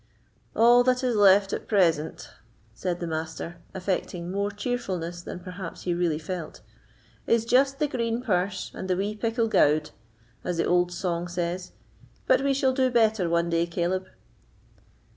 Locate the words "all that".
0.55-1.03